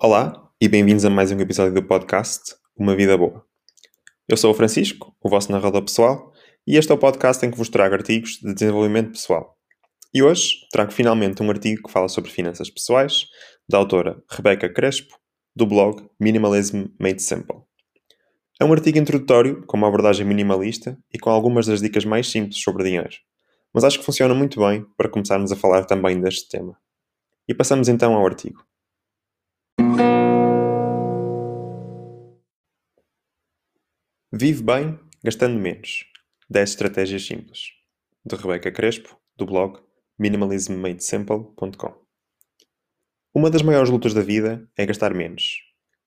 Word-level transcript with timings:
Olá 0.00 0.48
e 0.60 0.68
bem-vindos 0.68 1.04
a 1.04 1.10
mais 1.10 1.32
um 1.32 1.40
episódio 1.40 1.74
do 1.74 1.82
podcast 1.82 2.54
Uma 2.76 2.94
Vida 2.94 3.18
Boa. 3.18 3.44
Eu 4.28 4.36
sou 4.36 4.52
o 4.52 4.54
Francisco, 4.54 5.12
o 5.20 5.28
vosso 5.28 5.50
narrador 5.50 5.82
pessoal, 5.82 6.32
e 6.64 6.76
este 6.76 6.92
é 6.92 6.94
o 6.94 6.98
podcast 6.98 7.44
em 7.44 7.50
que 7.50 7.58
vos 7.58 7.68
trago 7.68 7.96
artigos 7.96 8.38
de 8.40 8.54
desenvolvimento 8.54 9.10
pessoal. 9.10 9.58
E 10.14 10.22
hoje 10.22 10.58
trago 10.70 10.92
finalmente 10.92 11.42
um 11.42 11.50
artigo 11.50 11.82
que 11.82 11.92
fala 11.92 12.08
sobre 12.08 12.30
finanças 12.30 12.70
pessoais, 12.70 13.26
da 13.68 13.76
autora 13.76 14.22
Rebecca 14.30 14.72
Crespo, 14.72 15.18
do 15.56 15.66
blog 15.66 16.08
Minimalism 16.20 16.84
Made 17.00 17.20
Simple. 17.20 17.56
É 18.60 18.64
um 18.64 18.72
artigo 18.72 18.98
introdutório 18.98 19.66
com 19.66 19.76
uma 19.76 19.88
abordagem 19.88 20.24
minimalista 20.24 20.96
e 21.12 21.18
com 21.18 21.28
algumas 21.28 21.66
das 21.66 21.82
dicas 21.82 22.04
mais 22.04 22.30
simples 22.30 22.62
sobre 22.62 22.84
dinheiro, 22.84 23.16
mas 23.74 23.82
acho 23.82 23.98
que 23.98 24.04
funciona 24.04 24.32
muito 24.32 24.60
bem 24.60 24.86
para 24.96 25.08
começarmos 25.08 25.50
a 25.50 25.56
falar 25.56 25.86
também 25.86 26.20
deste 26.20 26.48
tema. 26.48 26.78
E 27.48 27.52
passamos 27.52 27.88
então 27.88 28.14
ao 28.14 28.24
artigo. 28.24 28.62
Vive 34.40 34.62
bem 34.62 34.96
gastando 35.24 35.58
menos. 35.58 36.04
10 36.48 36.70
estratégias 36.70 37.26
simples. 37.26 37.72
De 38.24 38.36
Rebeca 38.36 38.70
Crespo, 38.70 39.18
do 39.36 39.44
blog 39.44 39.80
minimalismmadesimple.com. 40.16 42.06
Uma 43.34 43.50
das 43.50 43.62
maiores 43.62 43.90
lutas 43.90 44.14
da 44.14 44.20
vida 44.20 44.70
é 44.76 44.86
gastar 44.86 45.12
menos. 45.12 45.56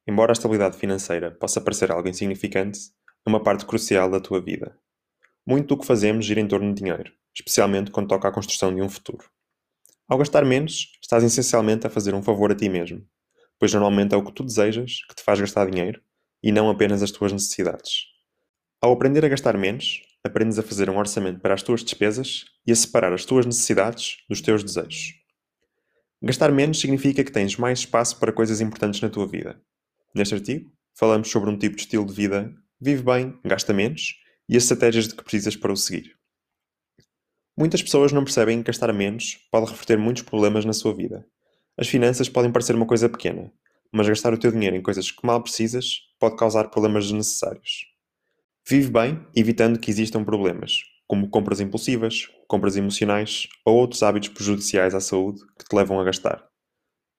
Embora 0.08 0.32
a 0.32 0.38
estabilidade 0.38 0.78
financeira 0.78 1.32
possa 1.32 1.60
parecer 1.60 1.92
algo 1.92 2.08
insignificante, 2.08 2.80
é 3.26 3.30
uma 3.30 3.44
parte 3.44 3.66
crucial 3.66 4.10
da 4.10 4.22
tua 4.22 4.40
vida. 4.40 4.80
Muito 5.46 5.68
do 5.68 5.82
que 5.82 5.86
fazemos 5.86 6.26
gira 6.26 6.40
em 6.40 6.48
torno 6.48 6.74
de 6.74 6.82
dinheiro, 6.82 7.12
especialmente 7.36 7.92
quando 7.92 8.08
toca 8.08 8.30
à 8.30 8.32
construção 8.32 8.74
de 8.74 8.82
um 8.82 8.88
futuro. 8.88 9.30
Ao 10.08 10.18
gastar 10.18 10.46
menos, 10.46 10.94
estás 11.04 11.22
essencialmente 11.22 11.86
a 11.86 11.90
fazer 11.90 12.16
um 12.16 12.24
favor 12.24 12.50
a 12.50 12.56
ti 12.56 12.70
mesmo, 12.70 13.06
pois 13.60 13.74
normalmente 13.74 14.16
é 14.16 14.18
o 14.18 14.24
que 14.24 14.32
tu 14.32 14.46
desejas 14.46 15.06
que 15.10 15.16
te 15.16 15.22
faz 15.22 15.38
gastar 15.38 15.70
dinheiro 15.70 16.02
e 16.42 16.50
não 16.50 16.70
apenas 16.70 17.04
as 17.04 17.12
tuas 17.12 17.34
necessidades. 17.34 18.10
Ao 18.82 18.92
aprender 18.92 19.24
a 19.24 19.30
gastar 19.30 19.58
menos, 19.58 20.02
aprendes 20.24 20.58
a 20.58 20.64
fazer 20.64 20.90
um 20.90 20.98
orçamento 20.98 21.40
para 21.40 21.54
as 21.54 21.62
tuas 21.62 21.84
despesas 21.84 22.46
e 22.66 22.72
a 22.72 22.76
separar 22.76 23.14
as 23.14 23.26
tuas 23.26 23.46
necessidades 23.46 24.18
dos 24.28 24.42
teus 24.42 24.64
desejos. 24.64 25.14
Gastar 26.22 26.52
menos 26.52 26.80
significa 26.80 27.24
que 27.24 27.32
tens 27.32 27.58
mais 27.58 27.80
espaço 27.80 28.20
para 28.20 28.34
coisas 28.34 28.60
importantes 28.60 29.00
na 29.00 29.10
tua 29.10 29.28
vida. 29.28 29.62
Neste 30.16 30.34
artigo, 30.34 30.72
falamos 30.96 31.30
sobre 31.30 31.50
um 31.50 31.58
tipo 31.58 31.76
de 31.76 31.84
estilo 31.84 32.06
de 32.06 32.14
vida 32.14 32.54
vive 32.82 33.04
bem, 33.04 33.40
gasta 33.46 33.72
menos 33.72 34.16
e 34.50 34.58
as 34.58 34.64
estratégias 34.64 35.08
de 35.08 35.16
que 35.16 35.24
precisas 35.24 35.56
para 35.56 35.72
o 35.72 35.78
seguir. 35.78 36.18
Muitas 37.56 37.84
pessoas 37.84 38.12
não 38.12 38.24
percebem 38.24 38.58
que 38.58 38.68
gastar 38.68 38.92
menos 38.92 39.38
pode 39.52 39.70
reverter 39.70 40.00
muitos 40.00 40.24
problemas 40.24 40.66
na 40.66 40.74
sua 40.74 40.96
vida. 40.96 41.24
As 41.78 41.88
finanças 41.88 42.28
podem 42.28 42.52
parecer 42.52 42.76
uma 42.76 42.88
coisa 42.88 43.08
pequena, 43.08 43.54
mas 43.92 44.08
gastar 44.08 44.34
o 44.34 44.38
teu 44.38 44.52
dinheiro 44.52 44.76
em 44.76 44.82
coisas 44.82 45.12
que 45.12 45.26
mal 45.26 45.44
precisas 45.44 46.00
pode 46.20 46.36
causar 46.36 46.70
problemas 46.70 47.06
desnecessários. 47.06 47.91
Vive 48.72 48.90
bem, 48.90 49.20
evitando 49.36 49.78
que 49.78 49.92
existam 49.92 50.24
problemas, 50.24 50.84
como 51.06 51.30
compras 51.30 51.60
impulsivas, 51.60 52.30
compras 52.48 52.78
emocionais 52.78 53.50
ou 53.66 53.76
outros 53.76 54.02
hábitos 54.02 54.30
prejudiciais 54.30 54.96
à 54.96 55.02
saúde 55.02 55.42
que 55.60 55.66
te 55.68 55.76
levam 55.76 56.00
a 56.00 56.06
gastar. 56.06 56.48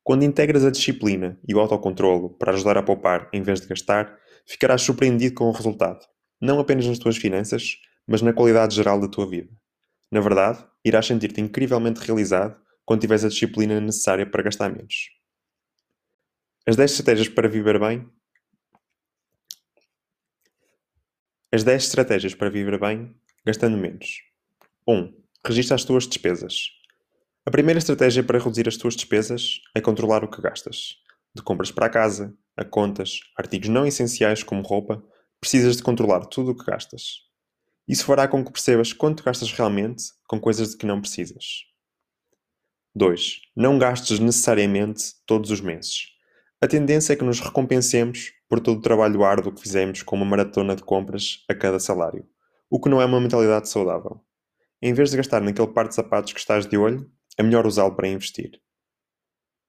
Quando 0.03 0.25
integras 0.25 0.65
a 0.65 0.71
disciplina 0.71 1.39
e 1.47 1.55
o 1.55 1.61
autocontrolo 1.61 2.31
para 2.39 2.55
ajudar 2.55 2.79
a 2.79 2.83
poupar 2.83 3.29
em 3.35 3.43
vez 3.43 3.61
de 3.61 3.67
gastar, 3.67 4.19
ficarás 4.47 4.81
surpreendido 4.81 5.35
com 5.35 5.45
o 5.45 5.53
resultado, 5.53 6.01
não 6.41 6.59
apenas 6.59 6.87
nas 6.87 6.99
tuas 6.99 7.19
finanças, 7.19 7.77
mas 8.09 8.23
na 8.23 8.33
qualidade 8.33 8.75
geral 8.75 8.99
da 8.99 9.07
tua 9.07 9.29
vida. 9.29 9.51
Na 10.11 10.23
verdade, 10.23 10.65
irás 10.83 11.05
sentir-te 11.05 11.43
incrivelmente 11.43 12.01
realizado 12.01 12.59
quando 12.83 13.03
tiveres 13.03 13.27
a 13.27 13.29
disciplina 13.29 13.79
necessária 13.79 14.25
para 14.25 14.43
gastar 14.43 14.71
menos. 14.71 15.11
As 16.67 16.77
10 16.77 16.93
estratégias 16.93 17.29
para 17.29 17.47
viver 17.47 17.79
bem 17.79 18.11
As 21.55 21.63
10 21.63 21.85
estratégias 21.85 22.35
para 22.35 22.49
viver 22.49 22.81
bem 22.81 23.15
gastando 23.45 23.77
menos. 23.77 24.23
1. 24.89 25.13
Registra 25.47 25.75
as 25.75 25.85
tuas 25.85 26.09
despesas. 26.09 26.71
A 27.45 27.51
primeira 27.51 27.77
estratégia 27.77 28.25
para 28.25 28.39
reduzir 28.39 28.67
as 28.67 28.79
tuas 28.79 28.97
despesas 28.97 29.61
é 29.75 29.81
controlar 29.83 30.25
o 30.25 30.31
que 30.31 30.41
gastas. 30.41 30.97
De 31.35 31.43
compras 31.43 31.71
para 31.71 31.85
a 31.85 31.91
casa, 31.91 32.35
a 32.57 32.65
contas, 32.65 33.21
artigos 33.37 33.69
não 33.69 33.87
essenciais 33.87 34.43
como 34.43 34.63
roupa, 34.63 35.05
precisas 35.39 35.77
de 35.77 35.83
controlar 35.83 36.25
tudo 36.25 36.53
o 36.53 36.57
que 36.57 36.65
gastas. 36.65 37.19
Isso 37.87 38.07
fará 38.07 38.27
com 38.27 38.43
que 38.43 38.51
percebas 38.51 38.95
quanto 38.95 39.23
gastas 39.23 39.53
realmente 39.53 40.05
com 40.27 40.41
coisas 40.41 40.71
de 40.71 40.79
que 40.79 40.87
não 40.87 41.03
precisas. 41.03 41.67
2. 42.95 43.43
Não 43.55 43.79
gastes 43.79 44.19
necessariamente 44.19 45.17
todos 45.27 45.51
os 45.51 45.61
meses. 45.61 46.07
A 46.63 46.67
tendência 46.67 47.13
é 47.13 47.17
que 47.17 47.25
nos 47.25 47.41
recompensemos 47.41 48.33
por 48.53 48.61
todo 48.61 48.77
o 48.77 48.83
trabalho 48.83 49.25
árduo 49.25 49.51
que 49.51 49.63
fizemos 49.63 50.03
com 50.03 50.15
uma 50.15 50.27
maratona 50.27 50.77
de 50.77 50.83
compras 50.83 51.43
a 51.49 51.55
cada 51.55 51.81
salário, 51.81 52.29
o 52.69 52.79
que 52.79 52.91
não 52.91 53.01
é 53.01 53.07
uma 53.07 53.19
mentalidade 53.19 53.67
saudável. 53.67 54.23
Em 54.83 54.93
vez 54.93 55.11
de 55.11 55.17
gastar 55.17 55.41
naquele 55.41 55.69
par 55.69 55.89
de 55.89 55.95
sapatos 55.95 56.35
que 56.35 56.39
estás 56.39 56.67
de 56.67 56.77
olho, 56.77 57.11
é 57.39 57.43
melhor 57.43 57.67
usá-lo 57.67 57.97
para 57.97 58.09
investir. 58.09 58.61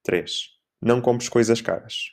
3. 0.02 0.48
Não 0.82 1.00
compres 1.00 1.30
coisas 1.30 1.62
caras. 1.62 2.10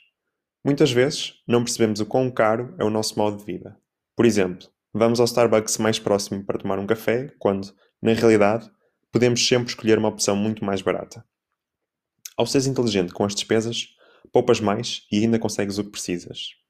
Muitas 0.64 0.90
vezes 0.90 1.34
não 1.46 1.62
percebemos 1.62 2.00
o 2.00 2.06
quão 2.06 2.30
caro 2.30 2.74
é 2.78 2.84
o 2.84 2.88
nosso 2.88 3.18
modo 3.18 3.36
de 3.36 3.44
vida. 3.44 3.78
Por 4.16 4.24
exemplo, 4.24 4.66
vamos 4.94 5.20
ao 5.20 5.26
Starbucks 5.26 5.76
mais 5.76 5.98
próximo 5.98 6.42
para 6.42 6.58
tomar 6.58 6.78
um 6.78 6.86
café, 6.86 7.34
quando, 7.38 7.70
na 8.00 8.14
realidade, 8.14 8.70
podemos 9.12 9.46
sempre 9.46 9.68
escolher 9.68 9.98
uma 9.98 10.08
opção 10.08 10.34
muito 10.34 10.64
mais 10.64 10.80
barata. 10.80 11.22
Ao 12.34 12.46
seres 12.46 12.66
inteligente 12.66 13.12
com 13.12 13.24
as 13.24 13.34
despesas, 13.34 13.88
poupas 14.32 14.58
mais 14.58 15.06
e 15.12 15.18
ainda 15.18 15.38
consegues 15.38 15.76
o 15.76 15.84
que 15.84 15.90
precisas. 15.90 16.61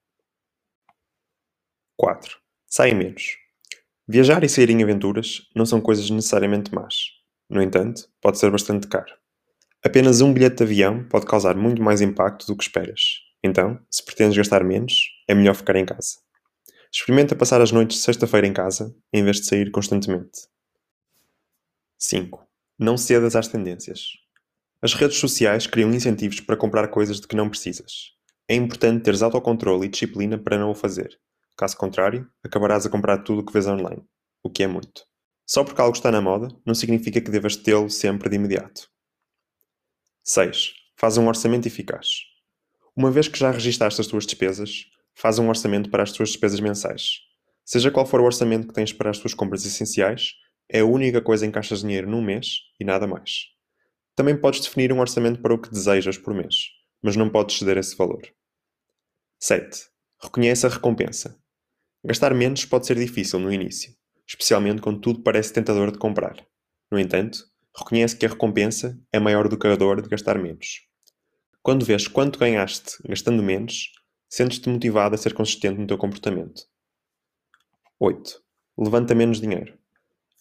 4. 1.97 2.39
Saia 2.67 2.95
menos. 2.95 3.37
Viajar 4.09 4.43
e 4.43 4.49
sair 4.49 4.71
em 4.71 4.83
aventuras 4.83 5.49
não 5.55 5.65
são 5.65 5.81
coisas 5.81 6.09
necessariamente 6.11 6.75
más. 6.75 6.95
No 7.49 7.63
entanto, 7.63 8.09
pode 8.21 8.39
ser 8.39 8.51
bastante 8.51 8.89
caro. 8.89 9.13
Apenas 9.85 10.21
um 10.21 10.33
bilhete 10.33 10.57
de 10.57 10.63
avião 10.63 11.05
pode 11.09 11.27
causar 11.27 11.55
muito 11.57 11.83
mais 11.83 12.01
impacto 12.01 12.47
do 12.47 12.57
que 12.57 12.65
esperas. 12.65 13.19
Então, 13.43 13.79
se 13.91 14.05
pretendes 14.05 14.37
gastar 14.37 14.65
menos, 14.65 15.11
é 15.29 15.35
melhor 15.35 15.55
ficar 15.55 15.77
em 15.77 15.85
casa. 15.85 16.19
Experimenta 16.93 17.35
passar 17.35 17.61
as 17.61 17.73
noites 17.73 17.99
de 17.99 18.03
sexta-feira 18.05 18.47
em 18.47 18.53
casa, 18.53 18.95
em 19.13 19.25
vez 19.25 19.41
de 19.41 19.47
sair 19.47 19.71
constantemente. 19.71 20.49
5. 21.99 22.47
Não 22.79 22.97
cedas 22.97 23.37
às 23.37 23.49
tendências. 23.49 24.13
As 24.81 24.95
redes 24.95 25.19
sociais 25.19 25.67
criam 25.67 25.93
incentivos 25.93 26.41
para 26.41 26.57
comprar 26.57 26.89
coisas 26.89 27.21
de 27.21 27.27
que 27.27 27.37
não 27.37 27.49
precisas. 27.49 28.13
É 28.49 28.55
importante 28.55 29.05
teres 29.05 29.23
autocontrole 29.23 29.87
e 29.87 29.89
disciplina 29.89 30.37
para 30.37 30.59
não 30.59 30.71
o 30.71 30.75
fazer. 30.75 31.19
Caso 31.57 31.77
contrário, 31.77 32.29
acabarás 32.43 32.87
a 32.87 32.91
comprar 32.91 33.19
tudo 33.19 33.41
o 33.41 33.45
que 33.45 33.53
vês 33.53 33.67
online, 33.67 34.03
o 34.43 34.51
que 34.51 34.63
é 34.63 34.67
muito. 34.67 35.05
Só 35.47 35.65
porque 35.65 35.81
algo 35.81 35.97
está 35.97 36.11
na 36.11 36.21
moda, 36.21 36.49
não 36.65 36.75
significa 36.75 37.21
que 37.21 37.31
devas 37.31 37.57
tê-lo 37.57 37.91
sempre 37.91 38.29
de 38.29 38.37
imediato. 38.37 38.89
6. 40.25 40.73
Faz 40.97 41.19
um 41.19 41.27
orçamento 41.27 41.67
eficaz. 41.67 42.23
Uma 42.97 43.11
vez 43.11 43.29
que 43.29 43.39
já 43.39 43.51
registaste 43.51 44.01
as 44.01 44.07
tuas 44.07 44.25
despesas, 44.25 44.87
faz 45.15 45.39
um 45.39 45.49
orçamento 45.49 45.91
para 45.91 46.03
as 46.03 46.13
tuas 46.13 46.31
despesas 46.31 46.61
mensais. 46.61 47.21
Seja 47.65 47.91
qual 47.91 48.07
for 48.07 48.21
o 48.21 48.25
orçamento 48.25 48.69
que 48.69 48.75
tens 48.75 48.93
para 48.93 49.11
as 49.11 49.19
tuas 49.19 49.35
compras 49.35 49.65
essenciais, 49.65 50.33
é 50.69 50.81
a 50.81 50.87
única 50.87 51.21
coisa 51.21 51.45
em 51.45 51.51
que 51.51 51.59
achas 51.59 51.81
dinheiro 51.81 52.09
num 52.09 52.23
mês 52.23 52.61
e 52.81 52.85
nada 52.85 53.07
mais. 53.07 53.49
Também 54.15 54.37
podes 54.37 54.61
definir 54.61 54.93
um 54.93 55.01
orçamento 55.01 55.41
para 55.41 55.55
o 55.55 55.59
que 55.59 55.71
desejas 55.71 56.19
por 56.19 56.35
mês, 56.35 56.69
mas 57.03 57.17
não 57.17 57.31
podes 57.31 57.59
ceder 57.59 57.79
esse 57.79 57.97
valor. 57.97 58.23
7. 59.39 59.87
Reconhece 60.23 60.67
a 60.67 60.69
recompensa. 60.69 61.42
Gastar 62.05 62.35
menos 62.35 62.65
pode 62.65 62.87
ser 62.87 62.99
difícil 62.99 63.39
no 63.39 63.53
início, 63.53 63.95
especialmente 64.27 64.83
quando 64.83 65.01
tudo 65.01 65.23
parece 65.23 65.53
tentador 65.53 65.93
de 65.93 65.99
comprar. 65.99 66.37
No 66.91 66.99
entanto, 66.99 67.45
reconhece 67.77 68.17
que 68.17 68.27
a 68.27 68.29
recompensa 68.29 68.99
é 69.13 69.19
maior 69.19 69.49
do 69.49 69.59
que 69.59 69.67
a 69.67 69.77
dor 69.77 70.03
de 70.03 70.09
gastar 70.09 70.39
menos. 70.39 70.83
Quando 71.63 71.85
vês 71.85 72.09
quanto 72.09 72.39
ganhaste 72.39 72.97
gastando 73.07 73.43
menos, 73.43 73.93
sentes-te 74.29 74.69
motivado 74.69 75.15
a 75.15 75.19
ser 75.19 75.33
consistente 75.33 75.81
no 75.81 75.87
teu 75.87 75.97
comportamento. 75.97 76.63
8. 77.99 78.43
Levanta 78.79 79.15
menos 79.15 79.41
dinheiro. 79.41 79.79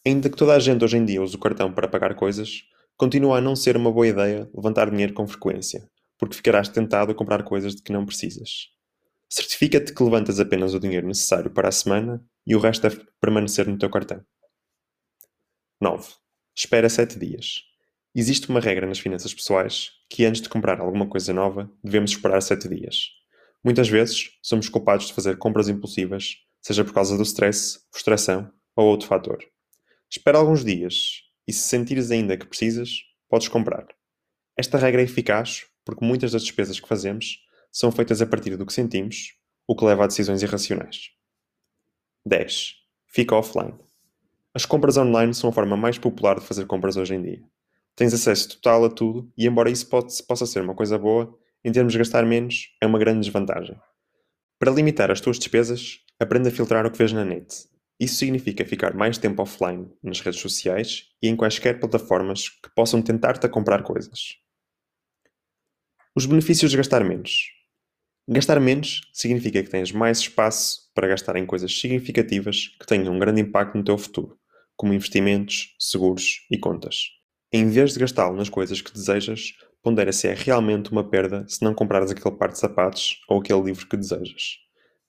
Ainda 0.06 0.30
que 0.30 0.38
toda 0.38 0.56
a 0.56 0.60
gente 0.60 0.84
hoje 0.84 0.98
em 0.98 1.06
dia 1.06 1.22
use 1.22 1.36
o 1.36 1.40
cartão 1.40 1.72
para 1.72 1.88
pagar 1.88 2.16
coisas, 2.16 2.64
Continua 3.02 3.40
a 3.40 3.42
não 3.42 3.56
ser 3.56 3.76
uma 3.76 3.92
boa 3.92 4.08
ideia 4.08 4.48
levantar 4.54 4.88
dinheiro 4.92 5.12
com 5.12 5.28
frequência, 5.28 5.90
porque 6.20 6.36
ficarás 6.36 6.70
tentado 6.70 7.12
a 7.12 7.16
comprar 7.16 7.42
coisas 7.42 7.76
de 7.76 7.82
que 7.82 7.92
não 7.92 8.06
precisas. 8.06 8.68
Certifica-te 9.34 9.94
que 9.94 10.04
levantas 10.04 10.42
apenas 10.42 10.74
o 10.74 10.80
dinheiro 10.80 11.08
necessário 11.08 11.50
para 11.50 11.70
a 11.70 11.72
semana 11.72 12.22
e 12.46 12.54
o 12.54 12.60
resto 12.60 12.82
deve 12.82 13.08
permanecer 13.22 13.66
no 13.66 13.78
teu 13.78 13.90
cartão. 13.90 14.22
9. 15.80 16.16
Espera 16.54 16.90
7 16.90 17.18
dias. 17.18 17.62
Existe 18.14 18.50
uma 18.50 18.60
regra 18.60 18.86
nas 18.86 19.00
finanças 19.00 19.34
pessoais 19.34 19.92
que 20.10 20.26
antes 20.26 20.42
de 20.42 20.50
comprar 20.50 20.82
alguma 20.82 21.08
coisa 21.08 21.32
nova 21.32 21.72
devemos 21.82 22.12
esperar 22.12 22.42
7 22.42 22.68
dias. 22.68 23.06
Muitas 23.64 23.88
vezes 23.88 24.32
somos 24.42 24.68
culpados 24.68 25.08
de 25.08 25.14
fazer 25.14 25.38
compras 25.38 25.70
impulsivas, 25.70 26.36
seja 26.62 26.84
por 26.84 26.94
causa 26.94 27.16
do 27.16 27.24
stress, 27.24 27.80
frustração 27.90 28.52
ou 28.76 28.88
outro 28.88 29.08
fator. 29.08 29.40
Espera 30.10 30.40
alguns 30.40 30.66
dias 30.66 31.22
e 31.48 31.54
se 31.54 31.70
sentires 31.70 32.12
ainda 32.12 32.36
que 32.36 32.48
precisas, 32.48 32.98
podes 33.30 33.48
comprar. 33.48 33.88
Esta 34.58 34.78
regra 34.78 35.00
é 35.00 35.06
eficaz 35.06 35.68
porque 35.86 36.04
muitas 36.04 36.34
das 36.34 36.42
despesas 36.42 36.82
que 36.82 36.88
fazemos 36.88 37.38
são 37.72 37.92
feitas 37.92 38.22
a 38.22 38.26
partir 38.26 38.58
do 38.58 38.66
que 38.66 38.74
sentimos, 38.74 39.36
o 39.68 39.76
que 39.76 39.86
leva 39.86 40.04
a 40.04 40.08
decisões 40.08 40.44
irracionais. 40.44 41.12
10. 42.26 42.76
Fica 43.08 43.36
offline. 43.36 43.74
As 44.54 44.66
compras 44.66 44.98
online 44.98 45.34
são 45.34 45.50
a 45.50 45.54
forma 45.54 45.78
mais 45.78 45.98
popular 45.98 46.40
de 46.40 46.46
fazer 46.46 46.66
compras 46.66 46.98
hoje 46.98 47.16
em 47.16 47.22
dia. 47.22 47.42
Tens 47.96 48.14
acesso 48.14 48.50
total 48.50 48.86
a 48.86 48.90
tudo 48.90 49.32
e, 49.38 49.48
embora 49.48 49.70
isso 49.70 49.88
pode, 49.88 50.12
possa 50.24 50.46
ser 50.46 50.62
uma 50.62 50.76
coisa 50.76 50.98
boa, 50.98 51.38
em 51.64 51.72
termos 51.72 51.94
de 51.94 52.00
gastar 52.00 52.26
menos, 52.26 52.76
é 52.82 52.86
uma 52.86 53.00
grande 53.00 53.22
desvantagem. 53.22 53.80
Para 54.60 54.72
limitar 54.72 55.10
as 55.10 55.22
tuas 55.22 55.40
despesas, 55.40 56.00
aprenda 56.20 56.50
a 56.50 56.52
filtrar 56.52 56.86
o 56.86 56.92
que 56.92 56.98
vês 56.98 57.14
na 57.14 57.24
net. 57.24 57.68
Isso 58.00 58.16
significa 58.16 58.66
ficar 58.66 58.96
mais 58.96 59.18
tempo 59.18 59.42
offline 59.42 59.88
nas 60.02 60.20
redes 60.20 60.40
sociais 60.40 61.10
e 61.22 61.28
em 61.28 61.36
quaisquer 61.36 61.80
plataformas 61.80 62.50
que 62.50 62.70
possam 62.76 63.02
tentar-te 63.02 63.48
comprar 63.48 63.84
coisas. 63.84 64.38
Os 66.16 66.26
benefícios 66.26 66.72
de 66.72 66.78
gastar 66.78 67.04
menos. 67.04 67.61
Gastar 68.30 68.60
menos 68.60 69.02
significa 69.12 69.64
que 69.64 69.70
tens 69.70 69.92
mais 69.92 70.20
espaço 70.20 70.92
para 70.94 71.08
gastar 71.08 71.36
em 71.38 71.46
coisas 71.46 71.78
significativas 71.78 72.68
que 72.80 72.86
tenham 72.86 73.14
um 73.14 73.20
grande 73.20 73.42
impacto 73.42 73.76
no 73.76 73.84
teu 73.84 73.98
futuro, 73.98 74.38
como 74.76 74.94
investimentos, 74.94 75.76
seguros 75.80 76.46
e 76.52 76.58
contas. 76.58 76.98
Em 77.52 77.68
vez 77.68 77.94
de 77.94 78.00
gastá-lo 78.00 78.38
nas 78.38 78.48
coisas 78.48 78.80
que 78.80 78.94
desejas, 78.94 79.54
pondera 79.82 80.14
se 80.14 80.28
é 80.28 80.36
realmente 80.36 80.92
uma 80.92 81.10
perda 81.10 81.46
se 81.48 81.64
não 81.64 81.74
comprares 81.74 82.12
aquele 82.12 82.36
par 82.36 82.52
de 82.52 82.60
sapatos 82.60 83.20
ou 83.28 83.40
aquele 83.40 83.64
livro 83.64 83.88
que 83.88 83.98
desejas. 83.98 84.58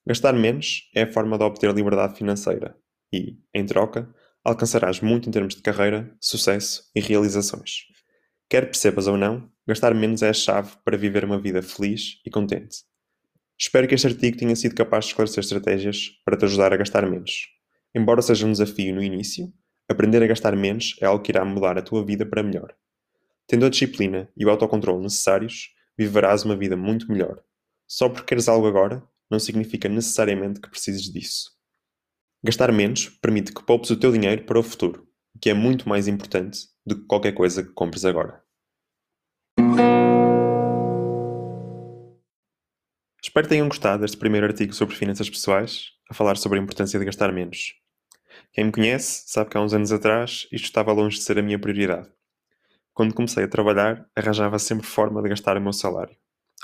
Gastar 0.07 0.33
menos 0.33 0.91
é 0.95 1.03
a 1.03 1.13
forma 1.13 1.37
de 1.37 1.45
obter 1.45 1.73
liberdade 1.73 2.17
financeira 2.17 2.75
e, 3.13 3.37
em 3.55 3.65
troca, 3.67 4.13
alcançarás 4.43 5.01
muito 5.01 5.29
em 5.29 5.33
termos 5.33 5.55
de 5.55 5.63
carreira, 5.63 6.17
sucesso 6.19 6.91
e 6.97 7.01
realizações. 7.01 7.83
Quer 8.49 8.65
percebas 8.65 9.07
ou 9.07 9.19
não, 9.19 9.51
gastar 9.69 9.95
menos 9.95 10.23
é 10.23 10.31
a 10.31 10.33
chave 10.33 10.77
para 10.83 10.97
viver 10.97 11.25
uma 11.25 11.39
vida 11.39 11.63
feliz 11.63 12.21
e 12.27 12.31
contente. 12.31 12.79
Espero 13.65 13.87
que 13.87 13.95
este 13.95 14.09
artigo 14.09 14.37
tenha 14.37 14.57
sido 14.57 14.75
capaz 14.75 15.05
de 15.05 15.11
esclarecer 15.13 15.39
estratégias 15.39 16.21
para 16.25 16.37
te 16.37 16.45
ajudar 16.47 16.73
a 16.73 16.77
gastar 16.77 17.09
menos. 17.09 17.49
Embora 17.95 18.21
seja 18.21 18.45
um 18.45 18.51
desafio 18.51 18.93
no 18.93 19.01
início, 19.01 19.53
aprender 19.89 20.21
a 20.21 20.27
gastar 20.27 20.57
menos 20.57 20.97
é 21.01 21.07
algo 21.07 21.23
que 21.23 21.31
irá 21.31 21.45
mudar 21.45 21.79
a 21.79 21.83
tua 21.83 22.05
vida 22.05 22.27
para 22.27 22.43
melhor. 22.43 22.75
Tendo 23.47 23.65
a 23.65 23.69
disciplina 23.69 24.29
e 24.37 24.45
o 24.45 24.51
autocontrole 24.51 25.01
necessários, 25.01 25.73
viverás 25.97 26.45
uma 26.45 26.57
vida 26.57 26.77
muito 26.77 27.07
melhor. 27.09 27.41
Só 27.87 28.09
porque 28.09 28.27
queres 28.27 28.49
algo 28.49 28.67
agora, 28.67 29.01
não 29.31 29.39
significa 29.39 29.89
necessariamente 29.89 30.61
que 30.61 30.69
precises 30.69 31.05
disso. 31.05 31.53
Gastar 32.43 32.73
menos 32.73 33.11
permite 33.11 33.53
que 33.53 33.65
poupes 33.65 33.91
o 33.91 33.97
teu 33.97 34.11
dinheiro 34.11 34.43
para 34.45 34.59
o 34.59 34.63
futuro, 34.65 35.07
o 35.37 35.39
que 35.39 35.51
é 35.51 35.55
muito 35.55 35.89
mais 35.89 36.09
importante 36.09 36.67
do 36.85 36.97
que 36.97 37.07
qualquer 37.07 37.31
coisa 37.31 37.63
que 37.63 37.71
compres 37.71 38.05
agora. 38.05 38.43
Espero 43.33 43.47
que 43.47 43.55
tenham 43.55 43.69
gostado 43.69 44.03
deste 44.03 44.19
primeiro 44.19 44.47
artigo 44.47 44.75
sobre 44.75 44.95
finanças 44.95 45.31
pessoais, 45.31 45.93
a 46.11 46.13
falar 46.13 46.37
sobre 46.37 46.59
a 46.59 46.63
importância 46.63 46.99
de 46.99 47.07
gastar 47.07 47.33
menos. 47.33 47.73
Quem 48.53 48.65
me 48.67 48.71
conhece 48.71 49.23
sabe 49.27 49.49
que 49.49 49.57
há 49.57 49.61
uns 49.63 49.73
anos 49.73 49.91
atrás 49.91 50.47
isto 50.53 50.67
estava 50.67 50.93
longe 50.93 51.17
de 51.17 51.25
ser 51.25 51.39
a 51.39 51.43
minha 51.43 51.59
prioridade. 51.59 52.11
Quando 52.93 53.15
comecei 53.15 53.45
a 53.45 53.49
trabalhar, 53.49 54.07
arranjava 54.15 54.59
sempre 54.59 54.87
forma 54.87 55.23
de 55.23 55.31
gastar 55.31 55.57
o 55.57 55.63
meu 55.63 55.73
salário. 55.73 56.15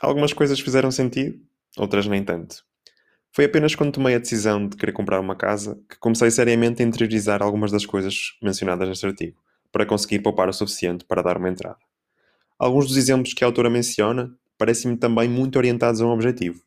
Algumas 0.02 0.34
coisas 0.34 0.60
fizeram 0.60 0.90
sentido, 0.90 1.40
outras 1.78 2.06
nem 2.06 2.22
tanto. 2.22 2.62
Foi 3.32 3.46
apenas 3.46 3.74
quando 3.74 3.94
tomei 3.94 4.14
a 4.14 4.18
decisão 4.18 4.68
de 4.68 4.76
querer 4.76 4.92
comprar 4.92 5.20
uma 5.20 5.36
casa 5.36 5.80
que 5.88 5.96
comecei 5.98 6.30
seriamente 6.30 6.82
a 6.82 6.86
interiorizar 6.86 7.42
algumas 7.42 7.72
das 7.72 7.86
coisas 7.86 8.36
mencionadas 8.42 8.86
neste 8.86 9.06
artigo, 9.06 9.40
para 9.72 9.86
conseguir 9.86 10.18
poupar 10.18 10.50
o 10.50 10.52
suficiente 10.52 11.06
para 11.06 11.22
dar 11.22 11.38
uma 11.38 11.48
entrada. 11.48 11.78
Alguns 12.58 12.88
dos 12.88 12.98
exemplos 12.98 13.32
que 13.32 13.42
a 13.42 13.46
autora 13.46 13.70
menciona 13.70 14.36
parecem-me 14.58 14.96
também 14.96 15.28
muito 15.28 15.56
orientados 15.56 16.00
a 16.00 16.06
um 16.06 16.10
objetivo. 16.10 16.60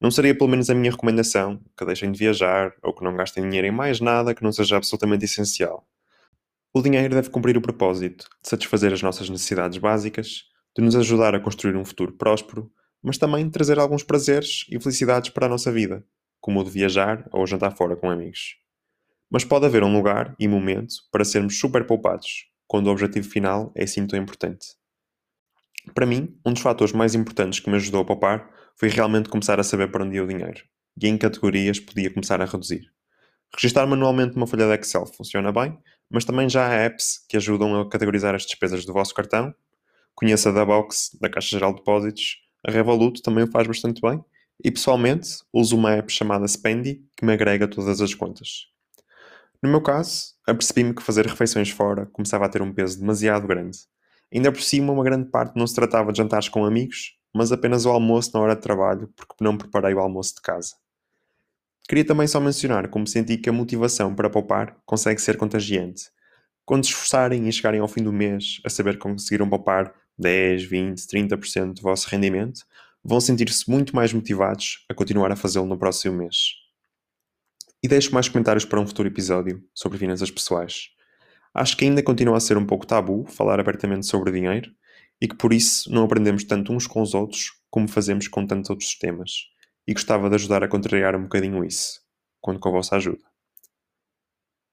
Não 0.00 0.10
seria 0.10 0.36
pelo 0.36 0.50
menos 0.50 0.68
a 0.68 0.74
minha 0.74 0.90
recomendação 0.90 1.60
que 1.78 1.84
deixem 1.84 2.10
de 2.12 2.18
viajar 2.18 2.74
ou 2.82 2.92
que 2.92 3.04
não 3.04 3.16
gastem 3.16 3.44
dinheiro 3.44 3.68
em 3.68 3.70
mais 3.70 4.00
nada 4.00 4.34
que 4.34 4.42
não 4.42 4.52
seja 4.52 4.76
absolutamente 4.76 5.24
essencial. 5.24 5.86
O 6.74 6.82
dinheiro 6.82 7.14
deve 7.14 7.30
cumprir 7.30 7.56
o 7.56 7.62
propósito 7.62 8.28
de 8.42 8.48
satisfazer 8.48 8.92
as 8.92 9.02
nossas 9.02 9.28
necessidades 9.30 9.78
básicas, 9.78 10.44
de 10.76 10.82
nos 10.82 10.96
ajudar 10.96 11.34
a 11.34 11.40
construir 11.40 11.76
um 11.76 11.84
futuro 11.84 12.12
próspero, 12.12 12.70
mas 13.02 13.18
também 13.18 13.44
de 13.44 13.52
trazer 13.52 13.78
alguns 13.78 14.02
prazeres 14.02 14.64
e 14.70 14.80
felicidades 14.80 15.30
para 15.30 15.46
a 15.46 15.48
nossa 15.48 15.70
vida, 15.70 16.04
como 16.40 16.60
o 16.60 16.64
de 16.64 16.70
viajar 16.70 17.28
ou 17.30 17.46
jantar 17.46 17.76
fora 17.76 17.94
com 17.94 18.10
amigos. 18.10 18.56
Mas 19.30 19.44
pode 19.44 19.66
haver 19.66 19.84
um 19.84 19.94
lugar 19.94 20.34
e 20.38 20.48
momento 20.48 20.94
para 21.10 21.24
sermos 21.24 21.58
super 21.60 21.86
poupados, 21.86 22.46
quando 22.66 22.88
o 22.88 22.90
objetivo 22.90 23.28
final 23.28 23.72
é 23.76 23.84
assim 23.84 24.06
tão 24.06 24.18
importante. 24.18 24.81
Para 25.94 26.06
mim, 26.06 26.38
um 26.46 26.52
dos 26.52 26.62
fatores 26.62 26.92
mais 26.92 27.14
importantes 27.14 27.60
que 27.60 27.68
me 27.68 27.76
ajudou 27.76 28.02
a 28.02 28.04
poupar 28.04 28.48
foi 28.76 28.88
realmente 28.88 29.28
começar 29.28 29.58
a 29.58 29.64
saber 29.64 29.90
para 29.90 30.04
onde 30.04 30.16
ia 30.16 30.24
o 30.24 30.28
dinheiro 30.28 30.62
e 31.00 31.08
em 31.08 31.18
categorias 31.18 31.80
podia 31.80 32.10
começar 32.10 32.40
a 32.40 32.44
reduzir. 32.44 32.90
Registar 33.54 33.86
manualmente 33.86 34.36
uma 34.36 34.46
folha 34.46 34.66
de 34.66 34.74
Excel 34.74 35.06
funciona 35.06 35.52
bem, 35.52 35.76
mas 36.10 36.24
também 36.24 36.48
já 36.48 36.66
há 36.66 36.74
apps 36.74 37.24
que 37.28 37.36
ajudam 37.36 37.80
a 37.80 37.88
categorizar 37.88 38.34
as 38.34 38.42
despesas 38.42 38.84
do 38.84 38.92
vosso 38.92 39.14
cartão. 39.14 39.54
Conheça 40.14 40.50
a 40.50 40.52
da 40.52 40.64
Box, 40.64 41.18
da 41.20 41.28
Caixa 41.28 41.50
Geral 41.50 41.72
de 41.72 41.78
Depósitos, 41.78 42.36
a 42.66 42.70
Revolut 42.70 43.20
também 43.22 43.44
o 43.44 43.50
faz 43.50 43.66
bastante 43.66 44.00
bem, 44.00 44.24
e 44.64 44.70
pessoalmente 44.70 45.28
uso 45.52 45.76
uma 45.76 45.92
app 45.92 46.12
chamada 46.12 46.46
Spendy 46.46 47.02
que 47.16 47.26
me 47.26 47.32
agrega 47.32 47.66
todas 47.66 48.00
as 48.00 48.14
contas. 48.14 48.68
No 49.62 49.68
meu 49.70 49.80
caso, 49.80 50.34
apercebi-me 50.46 50.94
que 50.94 51.02
fazer 51.02 51.26
refeições 51.26 51.70
fora 51.70 52.06
começava 52.06 52.46
a 52.46 52.48
ter 52.48 52.62
um 52.62 52.72
peso 52.72 53.00
demasiado 53.00 53.46
grande 53.46 53.78
Ainda 54.32 54.50
por 54.50 54.62
cima, 54.62 54.92
uma 54.92 55.04
grande 55.04 55.28
parte 55.30 55.56
não 55.56 55.66
se 55.66 55.74
tratava 55.74 56.10
de 56.12 56.18
jantares 56.18 56.48
com 56.48 56.64
amigos, 56.64 57.18
mas 57.34 57.52
apenas 57.52 57.84
o 57.84 57.90
almoço 57.90 58.30
na 58.34 58.40
hora 58.40 58.54
de 58.54 58.62
trabalho, 58.62 59.12
porque 59.16 59.34
não 59.40 59.56
preparei 59.56 59.94
o 59.94 60.00
almoço 60.00 60.34
de 60.36 60.42
casa. 60.42 60.74
Queria 61.88 62.04
também 62.04 62.26
só 62.26 62.40
mencionar 62.40 62.88
como 62.88 63.06
senti 63.06 63.36
que 63.36 63.50
a 63.50 63.52
motivação 63.52 64.14
para 64.14 64.30
poupar 64.30 64.76
consegue 64.86 65.20
ser 65.20 65.36
contagiante. 65.36 66.10
Quando 66.64 66.84
se 66.84 66.92
esforçarem 66.92 67.48
e 67.48 67.52
chegarem 67.52 67.80
ao 67.80 67.88
fim 67.88 68.02
do 68.02 68.12
mês 68.12 68.60
a 68.64 68.70
saber 68.70 68.94
que 68.94 69.00
conseguiram 69.00 69.48
poupar 69.48 69.92
10, 70.18 70.64
20, 70.64 70.98
30% 70.98 71.74
do 71.74 71.82
vosso 71.82 72.08
rendimento, 72.08 72.62
vão 73.04 73.20
sentir-se 73.20 73.68
muito 73.68 73.94
mais 73.96 74.12
motivados 74.12 74.86
a 74.88 74.94
continuar 74.94 75.32
a 75.32 75.36
fazê-lo 75.36 75.66
no 75.66 75.76
próximo 75.76 76.16
mês. 76.16 76.52
E 77.82 77.88
deixo 77.88 78.14
mais 78.14 78.28
comentários 78.28 78.64
para 78.64 78.80
um 78.80 78.86
futuro 78.86 79.08
episódio 79.08 79.62
sobre 79.74 79.98
finanças 79.98 80.30
pessoais. 80.30 80.90
Acho 81.54 81.76
que 81.76 81.84
ainda 81.84 82.02
continua 82.02 82.36
a 82.36 82.40
ser 82.40 82.56
um 82.56 82.66
pouco 82.66 82.86
tabu 82.86 83.26
falar 83.26 83.60
abertamente 83.60 84.06
sobre 84.06 84.32
dinheiro 84.32 84.70
e 85.20 85.28
que 85.28 85.36
por 85.36 85.52
isso 85.52 85.92
não 85.92 86.04
aprendemos 86.04 86.44
tanto 86.44 86.72
uns 86.72 86.86
com 86.86 87.02
os 87.02 87.14
outros 87.14 87.52
como 87.70 87.88
fazemos 87.88 88.26
com 88.28 88.46
tantos 88.46 88.70
outros 88.70 88.96
temas. 88.98 89.30
E 89.86 89.92
gostava 89.92 90.28
de 90.28 90.36
ajudar 90.36 90.62
a 90.62 90.68
contrariar 90.68 91.16
um 91.16 91.22
bocadinho 91.22 91.64
isso, 91.64 92.00
conto 92.40 92.60
com 92.60 92.68
a 92.68 92.72
vossa 92.72 92.96
ajuda. 92.96 93.24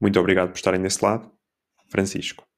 Muito 0.02 0.20
obrigado 0.20 0.50
por 0.50 0.56
estarem 0.56 0.82
desse 0.82 1.04
lado. 1.04 1.32
Francisco. 1.90 2.49